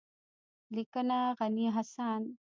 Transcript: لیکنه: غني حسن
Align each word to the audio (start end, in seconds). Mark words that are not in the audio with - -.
لیکنه: 0.75 1.19
غني 1.39 1.63
حسن 1.75 2.21